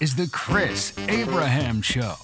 [0.00, 2.14] is The Chris Abraham Show.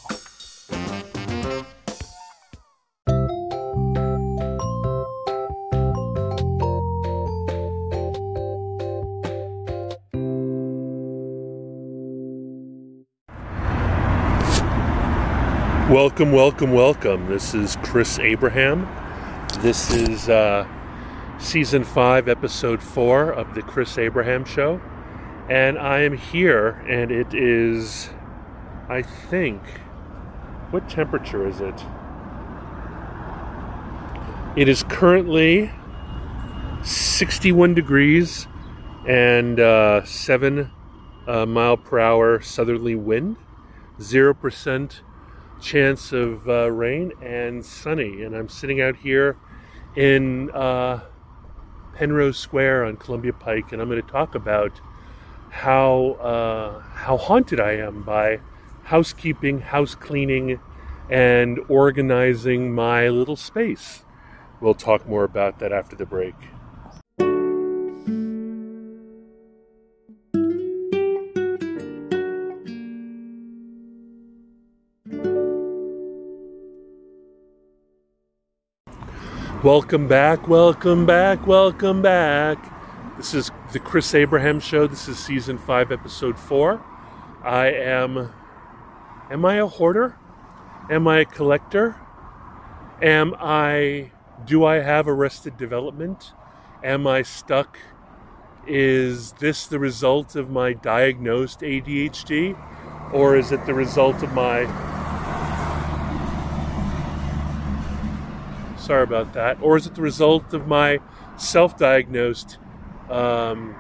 [15.90, 17.28] Welcome, welcome, welcome.
[17.28, 18.88] This is Chris Abraham.
[19.62, 20.68] This is uh,
[21.40, 24.80] season five, episode four of the Chris Abraham Show.
[25.48, 28.08] And I am here, and it is,
[28.88, 29.60] I think,
[30.70, 31.84] what temperature is it?
[34.56, 35.70] It is currently
[36.82, 38.46] 61 degrees
[39.06, 40.70] and uh, 7
[41.26, 43.36] uh, mile per hour southerly wind,
[43.98, 45.00] 0%
[45.60, 48.22] chance of uh, rain, and sunny.
[48.22, 49.36] And I'm sitting out here
[49.94, 51.00] in uh,
[51.94, 54.80] Penrose Square on Columbia Pike, and I'm going to talk about
[55.54, 58.40] how uh, how haunted I am by
[58.82, 60.58] housekeeping, house cleaning,
[61.08, 64.04] and organizing my little space.
[64.60, 66.34] We'll talk more about that after the break.
[79.62, 82.73] Welcome back, welcome back, welcome back.
[83.16, 84.88] This is the Chris Abraham Show.
[84.88, 86.84] This is season five, episode four.
[87.44, 88.32] I am.
[89.30, 90.16] Am I a hoarder?
[90.90, 91.94] Am I a collector?
[93.00, 94.10] Am I.
[94.44, 96.32] Do I have arrested development?
[96.82, 97.78] Am I stuck?
[98.66, 102.58] Is this the result of my diagnosed ADHD?
[103.12, 104.64] Or is it the result of my
[108.76, 109.58] Sorry about that.
[109.62, 110.98] Or is it the result of my
[111.36, 112.58] self diagnosed
[113.10, 113.74] um,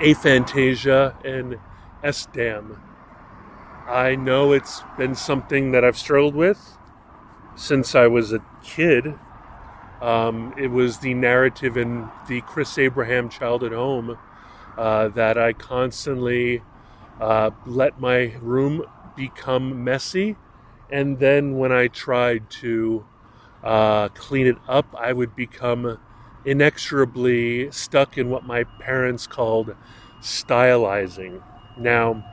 [0.00, 1.58] aphantasia and
[2.02, 2.78] SDAM?
[3.88, 6.76] I know it's been something that I've struggled with
[7.54, 9.14] since I was a kid.
[10.00, 14.18] Um, it was the narrative in the Chris Abraham Childhood Home
[14.76, 16.62] uh, that I constantly
[17.20, 18.84] uh, let my room
[19.16, 20.36] become messy.
[20.90, 23.06] And then when I tried to
[23.64, 25.98] uh, clean it up, I would become
[26.46, 29.74] inexorably stuck in what my parents called
[30.20, 31.42] stylizing.
[31.76, 32.24] Now,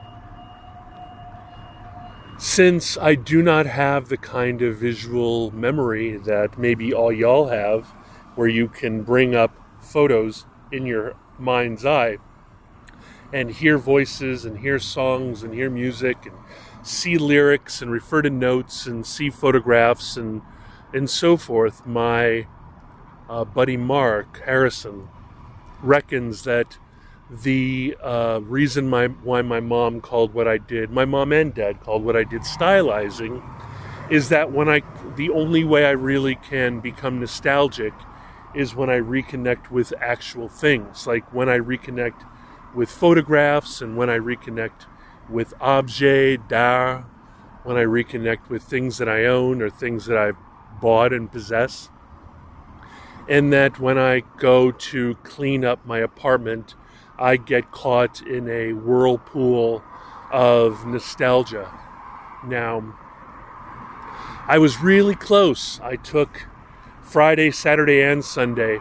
[2.38, 7.92] since I do not have the kind of visual memory that maybe all y'all have,
[8.34, 12.18] where you can bring up photos in your mind's eye
[13.32, 16.36] and hear voices and hear songs and hear music and
[16.86, 20.42] see lyrics and refer to notes and see photographs and
[20.92, 22.46] and so forth, my
[23.28, 25.08] uh, buddy Mark Harrison
[25.82, 26.78] reckons that
[27.30, 31.80] the uh, reason my why my mom called what I did, my mom and dad
[31.80, 33.42] called what I did stylizing,
[34.10, 34.82] is that when I
[35.16, 37.94] the only way I really can become nostalgic
[38.54, 42.24] is when I reconnect with actual things, like when I reconnect
[42.74, 44.86] with photographs and when I reconnect
[45.28, 47.04] with objet d'art,
[47.64, 50.36] when I reconnect with things that I own or things that I've
[50.80, 51.88] bought and possess.
[53.28, 56.74] And that when I go to clean up my apartment,
[57.18, 59.82] I get caught in a whirlpool
[60.30, 61.72] of nostalgia.
[62.46, 62.98] Now,
[64.46, 65.80] I was really close.
[65.80, 66.46] I took
[67.02, 68.78] Friday, Saturday, and Sunday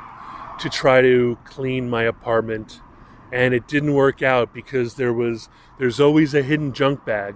[0.60, 2.82] to try to clean my apartment,
[3.32, 7.36] and it didn't work out because there was there's always a hidden junk bag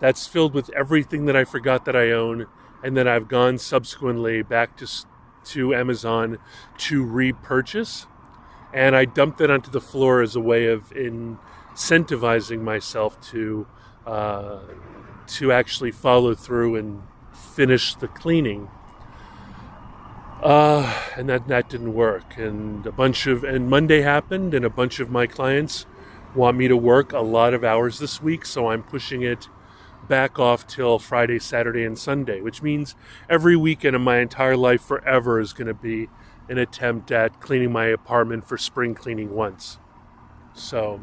[0.00, 2.46] that's filled with everything that I forgot that I own
[2.82, 4.86] and then I've gone subsequently back to
[5.46, 6.38] to Amazon
[6.78, 8.06] to repurchase,
[8.72, 13.66] and I dumped it onto the floor as a way of incentivizing myself to
[14.06, 14.60] uh,
[15.26, 17.02] to actually follow through and
[17.32, 18.68] finish the cleaning.
[20.42, 24.70] Uh, and that that didn't work, and a bunch of and Monday happened, and a
[24.70, 25.86] bunch of my clients
[26.34, 29.48] want me to work a lot of hours this week, so I'm pushing it
[30.08, 32.94] back off till Friday, Saturday, and Sunday, which means
[33.28, 36.08] every weekend of my entire life forever is going to be
[36.48, 39.78] an attempt at cleaning my apartment for spring cleaning once.
[40.54, 41.00] So,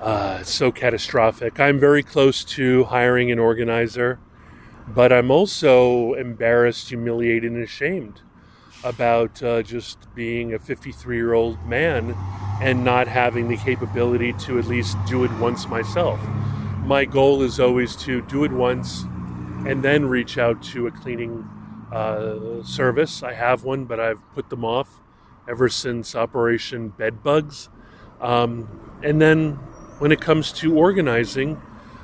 [0.00, 1.60] uh, so catastrophic.
[1.60, 4.18] I'm very close to hiring an organizer,
[4.88, 8.22] but I'm also embarrassed, humiliated, and ashamed
[8.82, 12.16] about uh, just being a 53 year old man
[12.60, 16.20] and not having the capability to at least do it once myself
[16.84, 19.04] my goal is always to do it once
[19.66, 21.48] and then reach out to a cleaning
[21.92, 23.22] uh, service.
[23.22, 25.00] I have one, but I've put them off
[25.48, 27.68] ever since Operation Bedbugs.
[28.20, 29.52] Um, and then
[29.98, 31.60] when it comes to organizing,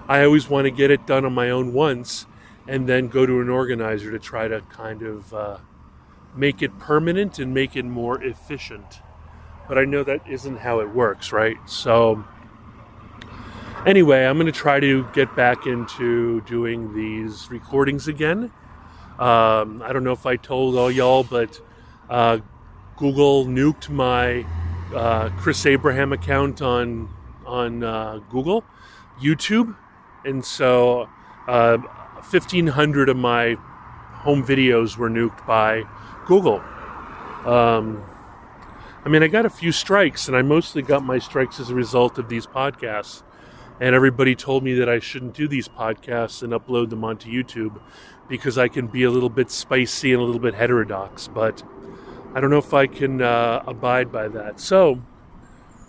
[0.09, 2.27] I always want to get it done on my own once
[2.69, 5.59] and then go to an organizer to try to kind of uh,
[6.37, 9.01] make it permanent and make it more efficient.
[9.67, 11.57] But I know that isn't how it works, right?
[11.67, 12.25] So,
[13.89, 18.53] anyway, I'm going to try to get back into doing these recordings again.
[19.19, 21.61] Um, I don't know if I told all y'all, but
[22.11, 22.39] uh,
[22.97, 24.47] Google nuked my
[24.95, 27.09] uh, Chris Abraham account on
[27.47, 28.63] on uh, Google,
[29.19, 29.75] YouTube,
[30.25, 31.09] and so
[31.47, 35.85] 1,500 uh, of my home videos were nuked by
[36.27, 36.61] Google.
[37.47, 38.05] Um,
[39.03, 41.75] I mean, I got a few strikes, and I mostly got my strikes as a
[41.75, 43.23] result of these podcasts.
[43.81, 47.81] And everybody told me that I shouldn't do these podcasts and upload them onto YouTube
[48.29, 51.29] because I can be a little bit spicy and a little bit heterodox.
[51.29, 51.63] But
[52.35, 54.61] I don't know if I can uh, abide by that.
[54.61, 55.01] So,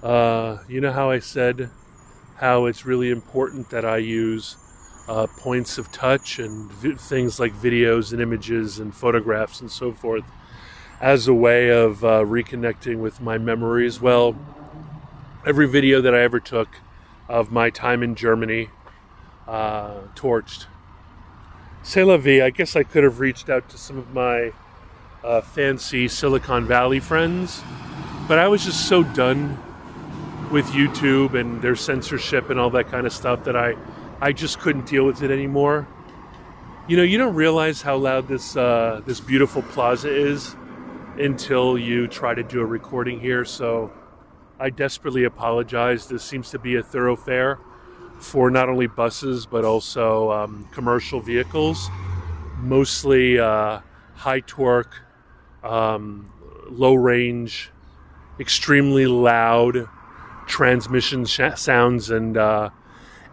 [0.04, 1.72] uh, you know how I said
[2.38, 4.56] how it's really important that I use
[5.10, 9.92] uh, points of touch and vi- things like videos and images and photographs and so
[9.92, 10.24] forth
[11.02, 14.00] as a way of uh, reconnecting with my memories.
[14.00, 14.38] Well,
[15.46, 16.70] every video that I ever took
[17.30, 18.70] of my time in Germany
[19.48, 20.66] uh, torched.
[21.84, 22.42] C'est la vie.
[22.42, 24.52] I guess I could have reached out to some of my
[25.24, 27.64] uh, fancy Silicon Valley friends,
[28.28, 29.58] but I was just so done
[30.52, 33.76] with YouTube and their censorship and all that kind of stuff that I,
[34.20, 35.88] I just couldn't deal with it anymore.
[36.88, 40.56] You know, you don't realize how loud this uh, this beautiful plaza is
[41.20, 43.46] until you try to do a recording here.
[43.46, 43.92] So
[44.60, 46.08] I desperately apologize.
[46.08, 47.60] This seems to be a thoroughfare
[48.20, 51.90] for not only buses but also um, commercial vehicles,
[52.58, 53.80] mostly uh,
[54.16, 55.02] high torque,
[55.64, 56.30] um,
[56.70, 57.72] low range,
[58.38, 59.88] extremely loud
[60.46, 62.70] transmission sh- sounds and uh,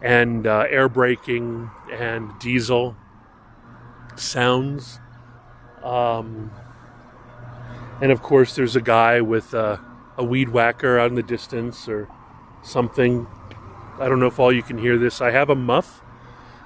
[0.01, 2.95] and uh, air braking and diesel
[4.15, 4.99] sounds.
[5.83, 6.51] Um,
[8.01, 9.83] and of course, there's a guy with a,
[10.17, 12.07] a weed whacker out in the distance or
[12.63, 13.27] something.
[13.99, 15.21] I don't know if all you can hear this.
[15.21, 16.01] I have a muff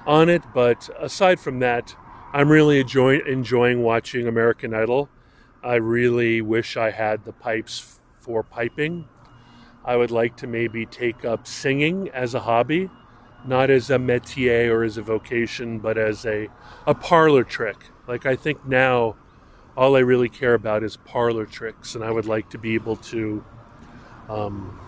[0.06, 1.96] on it, but aside from that,
[2.32, 5.08] I'm really enjoy- enjoying watching American Idol.
[5.62, 9.06] I really wish I had the pipes for piping.
[9.84, 12.88] I would like to maybe take up singing as a hobby,
[13.46, 16.48] not as a métier or as a vocation, but as a,
[16.86, 17.76] a parlor trick.
[18.06, 19.16] Like I think now,
[19.76, 22.96] all I really care about is parlor tricks, and I would like to be able
[22.96, 23.44] to,
[24.28, 24.78] um,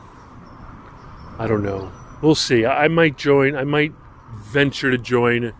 [1.39, 1.91] I don't know.
[2.23, 2.67] We'll see.
[2.67, 3.93] I might join, I might
[4.37, 5.53] venture to join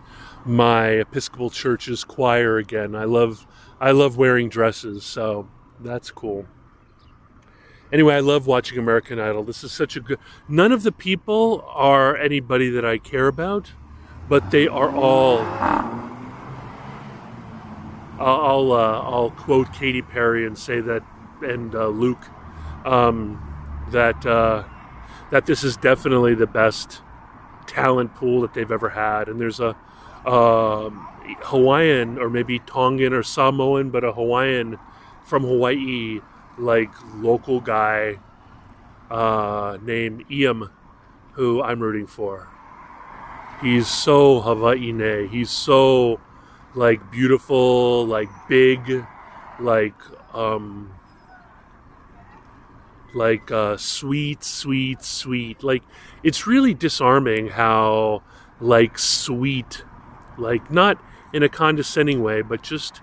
[0.45, 2.95] my Episcopal Church's choir again.
[2.95, 3.47] I love,
[3.79, 5.47] I love wearing dresses, so
[5.79, 6.45] that's cool.
[7.91, 9.43] Anyway, I love watching American Idol.
[9.43, 10.19] This is such a good.
[10.49, 13.71] None of the people are anybody that I care about,
[14.27, 15.39] but they are all.
[18.19, 21.03] I'll uh, I'll quote Katy Perry and say that,
[21.41, 22.23] and uh, Luke,
[22.85, 23.41] um,
[23.91, 24.63] that uh,
[25.31, 27.01] that this is definitely the best
[27.67, 29.27] talent pool that they've ever had.
[29.27, 29.75] And there's a
[30.25, 31.07] um,
[31.41, 34.79] Hawaiian or maybe Tongan or Samoan, but a Hawaiian
[35.23, 36.21] from Hawaii
[36.57, 38.19] like local guy
[39.09, 40.71] uh, named Iam,
[41.33, 42.47] who I'm rooting for.
[43.61, 45.29] He's so Hawaiian.
[45.29, 46.19] He's so
[46.75, 49.05] like beautiful, like big,
[49.59, 49.95] like
[50.33, 50.91] um,
[53.13, 55.63] like uh, sweet, sweet, sweet.
[55.63, 55.83] Like
[56.23, 58.23] it's really disarming how
[58.59, 59.83] like sweet,
[60.37, 61.01] like not
[61.33, 63.01] in a condescending way, but just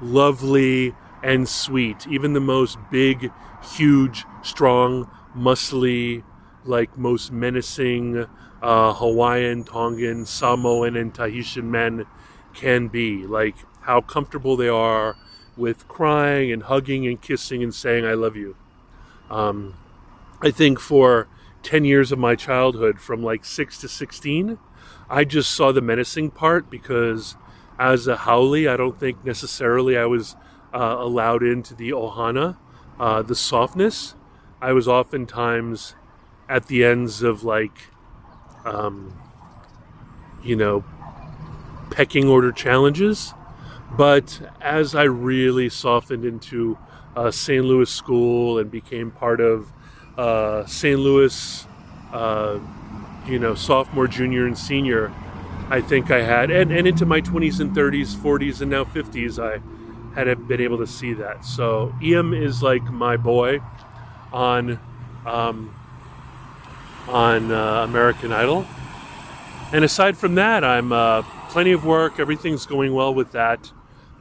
[0.00, 2.06] lovely and sweet.
[2.08, 3.32] Even the most big,
[3.76, 6.24] huge, strong, muscly,
[6.64, 8.26] like most menacing
[8.60, 12.06] uh, Hawaiian, Tongan, Samoan, and Tahitian men
[12.54, 13.26] can be.
[13.26, 15.16] Like how comfortable they are
[15.56, 18.56] with crying and hugging and kissing and saying, I love you.
[19.30, 19.74] Um,
[20.40, 21.28] I think for
[21.62, 24.58] 10 years of my childhood, from like 6 to 16,
[25.08, 27.36] I just saw the menacing part because
[27.78, 30.36] as a haole, I don't think necessarily I was
[30.72, 32.56] uh, allowed into the ohana,
[32.98, 34.14] uh, the softness.
[34.60, 35.94] I was oftentimes
[36.48, 37.88] at the ends of like,
[38.64, 39.18] um,
[40.42, 40.84] you know,
[41.92, 43.34] pecking order challenges.
[43.96, 46.78] But as I really softened into
[47.14, 47.64] uh, St.
[47.64, 49.70] Louis school and became part of
[50.16, 50.98] uh, St.
[50.98, 51.66] Louis,
[52.12, 52.58] uh,
[53.26, 55.12] you know, sophomore, junior, and senior,
[55.68, 59.38] I think I had, and, and into my 20s and 30s, 40s, and now 50s,
[59.38, 59.60] I
[60.14, 61.44] had been able to see that.
[61.44, 63.60] So Iam is like my boy
[64.32, 64.78] on
[65.24, 65.74] um,
[67.08, 68.66] on uh, American Idol.
[69.72, 71.22] And aside from that, I'm uh,
[71.52, 72.18] plenty of work.
[72.18, 73.70] Everything's going well with that.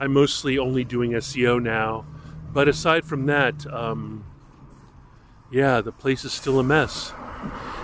[0.01, 2.05] I'm mostly only doing SEO now.
[2.51, 4.25] But aside from that, um,
[5.49, 7.13] yeah, the place is still a mess.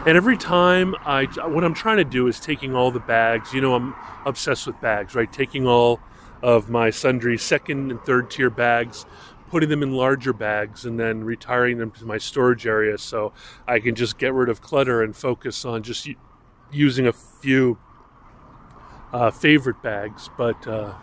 [0.06, 3.54] And every time I, what I'm trying to do is taking all the bags.
[3.54, 5.32] You know, I'm obsessed with bags, right?
[5.32, 6.02] Taking all
[6.42, 9.06] of my sundry second and third tier bags,
[9.50, 13.32] putting them in larger bags, and then retiring them to my storage area so
[13.66, 16.10] I can just get rid of clutter and focus on just
[16.70, 17.78] using a few
[19.14, 20.30] uh, favorite bags.
[20.38, 20.94] But uh,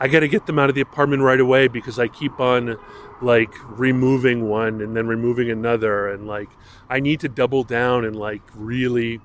[0.00, 2.76] I got to get them out of the apartment right away because I keep on
[3.20, 6.48] like removing one and then removing another, and like
[6.88, 9.20] I need to double down and like really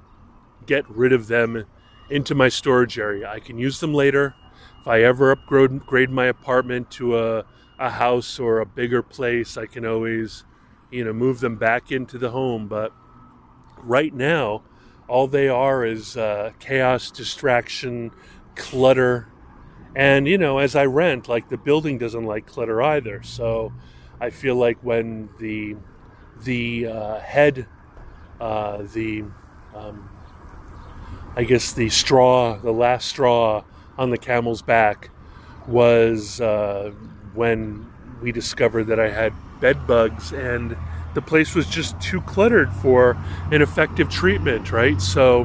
[0.66, 1.66] get rid of them
[2.10, 3.30] into my storage area.
[3.30, 4.36] I can use them later.
[4.82, 7.46] If I ever upgrade my apartment to a,
[7.80, 10.44] a house or a bigger place, I can always,
[10.92, 12.68] you know, move them back into the home.
[12.68, 12.92] But
[13.78, 14.64] right now,
[15.14, 18.10] all they are is uh, chaos, distraction,
[18.56, 19.28] clutter.
[19.96, 23.22] And, you know, as I rent, like the building doesn't like clutter either.
[23.22, 23.72] So
[24.20, 25.76] I feel like when the,
[26.42, 27.68] the uh, head,
[28.42, 29.26] uh, the,
[29.76, 30.10] um,
[31.36, 33.64] I guess the straw, the last straw
[34.00, 35.12] on the camel's back
[35.68, 36.92] was uh,
[37.36, 37.86] when
[38.20, 40.76] we discovered that I had bed bugs and
[41.14, 43.18] the place was just too cluttered for
[43.52, 45.02] an effective treatment, right?
[45.02, 45.42] So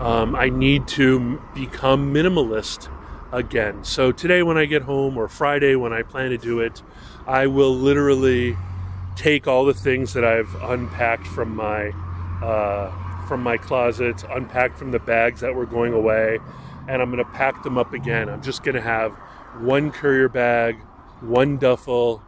[0.00, 2.88] um, I need to become minimalist
[3.32, 3.84] again.
[3.84, 6.82] So today, when I get home, or Friday when I plan to do it,
[7.26, 8.56] I will literally
[9.16, 11.88] take all the things that I've unpacked from my
[12.42, 16.38] uh, from my closet, unpacked from the bags that were going away,
[16.88, 18.28] and I'm going to pack them up again.
[18.28, 19.12] I'm just going to have
[19.60, 20.76] one courier bag,
[21.20, 22.22] one duffel,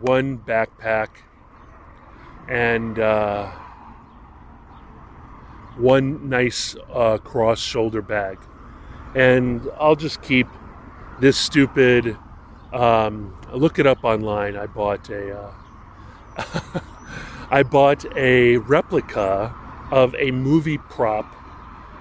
[0.00, 1.08] one backpack
[2.48, 3.50] and uh,
[5.76, 8.38] one nice uh, cross shoulder bag.
[9.14, 10.46] And I'll just keep
[11.20, 12.16] this stupid.
[12.72, 14.56] Um, look it up online.
[14.56, 15.38] I bought a.
[15.38, 16.80] Uh,
[17.50, 19.54] I bought a replica
[19.90, 21.26] of a movie prop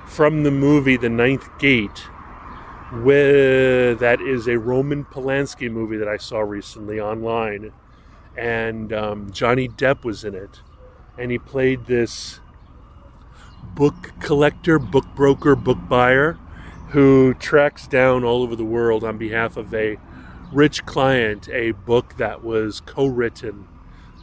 [0.07, 2.07] from the movie The Ninth Gate
[2.91, 7.71] with, that is a Roman Polanski movie that I saw recently online,
[8.41, 10.61] and um, Johnny Depp was in it,
[11.15, 12.39] and he played this
[13.75, 16.39] book collector, book broker, book buyer
[16.89, 19.97] who tracks down all over the world on behalf of a
[20.51, 23.67] rich client a book that was co-written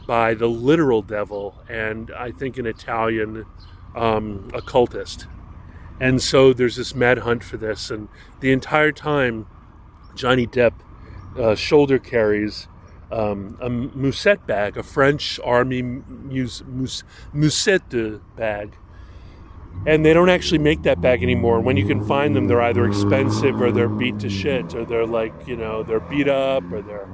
[0.05, 3.45] by the literal devil and I think an Italian
[3.95, 5.27] um, occultist.
[5.99, 8.09] And so there's this mad hunt for this, and
[8.41, 9.47] the entire time,
[10.13, 10.73] Johnny Depp
[11.37, 12.67] uh, shoulder carries
[13.11, 18.75] um, a musette bag, a French army mus, mus, musette bag.
[19.85, 21.61] And they don't actually make that bag anymore.
[21.61, 25.05] When you can find them, they're either expensive or they're beat to shit, or they're
[25.05, 27.07] like, you know, they're beat up, or they're,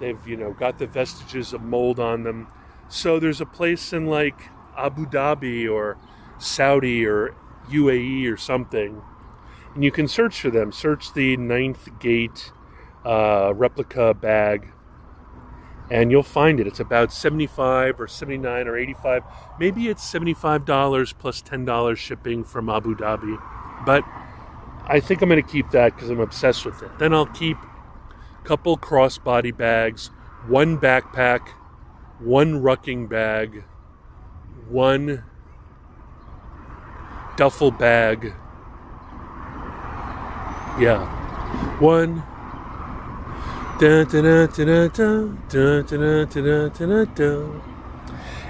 [0.00, 2.48] they've, you know, got the vestiges of mold on them.
[2.88, 5.98] So there's a place in like Abu Dhabi or
[6.38, 7.34] Saudi or
[7.70, 9.02] UAE or something,
[9.74, 10.72] and you can search for them.
[10.72, 12.52] Search the Ninth Gate
[13.04, 14.72] uh, replica bag,
[15.90, 16.66] and you'll find it.
[16.66, 19.22] It's about 75 or 79 or 85.
[19.58, 23.40] Maybe it's $75 plus $10 shipping from Abu Dhabi.
[23.86, 24.04] But
[24.86, 26.90] I think I'm going to keep that because I'm obsessed with it.
[26.98, 30.10] Then I'll keep a couple crossbody bags,
[30.46, 31.48] one backpack,
[32.18, 33.64] one rucking bag,
[34.68, 35.24] one
[37.36, 38.34] duffel bag.
[40.78, 41.06] Yeah.
[41.80, 42.22] One.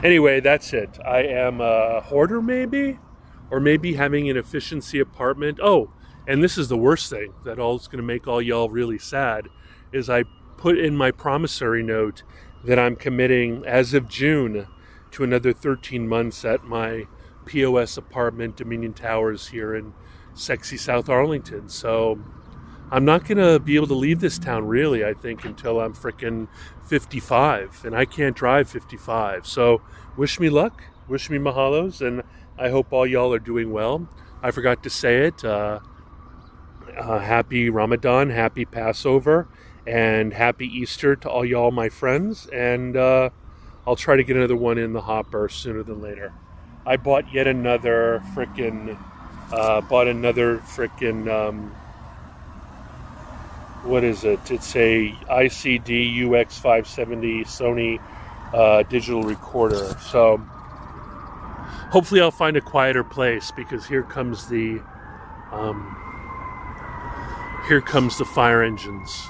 [0.03, 0.99] Anyway, that's it.
[1.05, 2.99] I am a hoarder, maybe,
[3.51, 5.59] or maybe having an efficiency apartment.
[5.63, 5.91] Oh,
[6.27, 8.99] and this is the worst thing that all is going to make all y'all really
[8.99, 9.49] sad
[9.93, 10.25] is I
[10.57, 12.23] put in my promissory note
[12.65, 14.67] that I'm committing as of June
[15.11, 17.07] to another 13 months at my
[17.45, 19.93] POS apartment, Dominion Towers, here in
[20.33, 21.69] sexy South Arlington.
[21.69, 22.19] So
[22.91, 25.95] I'm not going to be able to leave this town really, I think, until I'm
[25.95, 26.49] freaking
[26.87, 27.85] 55.
[27.85, 29.47] And I can't drive 55.
[29.47, 29.83] So
[30.17, 32.23] wish me luck, wish me mahalos, and
[32.59, 34.09] I hope all y'all are doing well.
[34.43, 35.45] I forgot to say it.
[35.45, 35.81] Uh,
[36.97, 39.49] uh, happy Ramadan, happy Passover,
[39.87, 42.47] and happy Easter to all y'all, my friends.
[42.47, 43.31] And uh,
[43.87, 46.33] I'll try to get another one in the hopper sooner than later.
[46.87, 48.99] I bought yet another freaking,
[49.53, 51.75] uh, bought another freaking, um,
[53.85, 54.51] what is it?
[54.51, 58.01] It's a ICD UX570 Sony
[58.53, 59.97] uh, digital recorder.
[60.01, 60.39] So
[61.91, 64.81] hopefully, I'll find a quieter place because here comes the
[65.53, 65.97] um,
[67.69, 69.29] here comes the fire engines.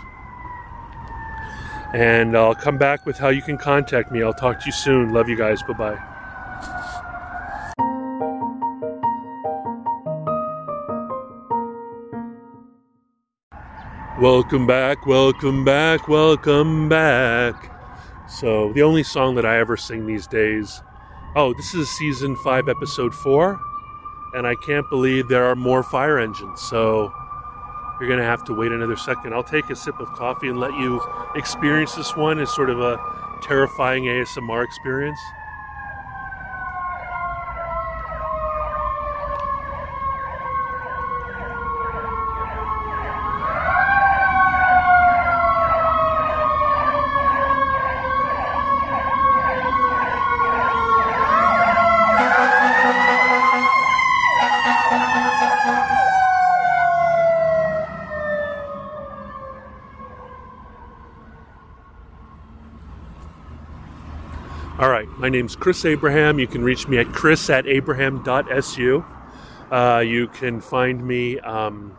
[1.94, 4.22] And I'll come back with how you can contact me.
[4.22, 5.12] I'll talk to you soon.
[5.12, 5.62] Love you guys.
[5.62, 6.07] Bye bye.
[14.18, 17.70] Welcome back, welcome back, welcome back.
[18.28, 20.82] So, the only song that I ever sing these days.
[21.36, 23.60] Oh, this is season 5, episode 4.
[24.34, 26.60] And I can't believe there are more fire engines.
[26.62, 27.12] So,
[28.00, 29.34] you're going to have to wait another second.
[29.34, 31.00] I'll take a sip of coffee and let you
[31.36, 32.98] experience this one as sort of a
[33.44, 35.20] terrifying ASMR experience.
[64.78, 66.38] All right, my name's Chris Abraham.
[66.38, 69.04] You can reach me at chris at abraham.su.
[69.72, 71.98] Uh, you can find me um,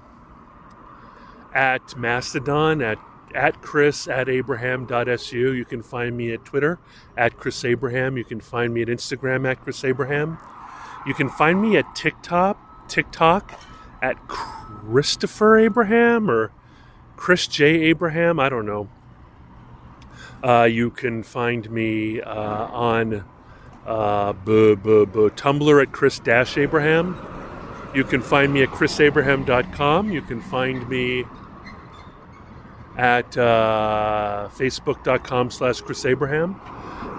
[1.53, 2.97] at Mastodon at,
[3.35, 5.53] at chris at abraham.su.
[5.53, 6.79] You can find me at Twitter
[7.17, 8.15] at Chris Abraham.
[8.15, 10.37] You can find me at Instagram at Chris Abraham.
[11.05, 13.59] You can find me at TikTok, TikTok
[14.01, 16.53] at Christopher Abraham or
[17.17, 17.65] Chris J.
[17.81, 18.39] Abraham.
[18.39, 18.87] I don't know.
[20.43, 22.31] Uh, you can find me uh,
[22.67, 23.25] on
[23.85, 27.17] uh, b- b- b- Tumblr at Chris Dash Abraham.
[27.93, 30.11] You can find me at chrisabraham.com.
[30.11, 31.25] You can find me
[32.97, 36.59] at uh, facebook.com slash Chris Abraham.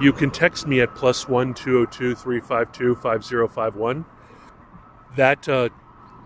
[0.00, 3.48] You can text me at plus one two zero two three five two five zero
[3.48, 4.04] five one.
[5.16, 5.68] That uh,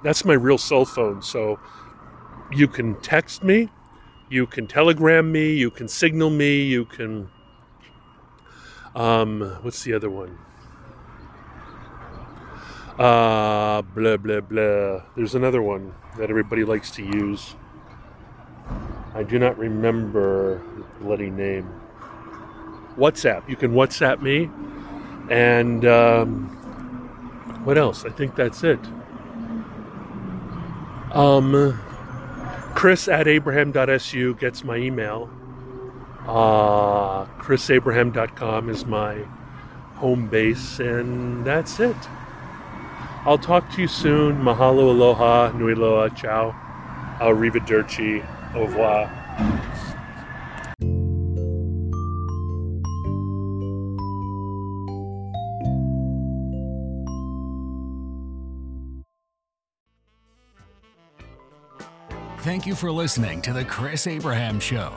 [0.02, 1.22] that's my real cell phone.
[1.22, 1.58] So
[2.52, 3.70] you can text me
[4.28, 7.28] you can telegram me you can signal me you can
[8.94, 10.38] um what's the other one?
[12.98, 15.02] Uh blah blah blah.
[15.16, 17.56] There's another one that everybody likes to use.
[19.14, 21.68] I do not remember the bloody name.
[22.96, 23.48] Whatsapp.
[23.48, 24.48] You can whatsapp me.
[25.28, 26.46] And um
[27.64, 28.04] what else?
[28.04, 28.78] I think that's it.
[31.10, 31.80] Um
[32.74, 35.30] Chris at abraham.su gets my email.
[36.26, 39.24] Uh, ChrisAbraham.com is my
[39.96, 41.96] home base, and that's it.
[43.24, 44.36] I'll talk to you soon.
[44.36, 46.54] Mahalo, aloha, nui loa, ciao,
[47.20, 48.22] arrivederci,
[48.54, 49.23] au revoir.
[62.64, 64.90] Thank you for listening to The Chris Abraham Show.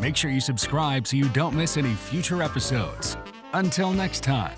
[0.00, 3.16] Make sure you subscribe so you don't miss any future episodes.
[3.54, 4.56] Until next time.